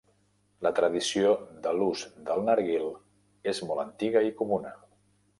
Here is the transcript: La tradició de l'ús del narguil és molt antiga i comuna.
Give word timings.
La 0.67 0.69
tradició 0.77 1.33
de 1.65 1.73
l'ús 1.79 2.05
del 2.29 2.41
narguil 2.47 2.87
és 3.53 3.61
molt 3.69 3.83
antiga 3.83 4.25
i 4.29 4.33
comuna. 4.41 4.73